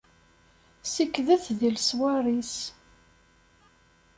Ssekdet 0.83 1.45
di 1.57 1.69
leṣwar-is. 1.75 2.55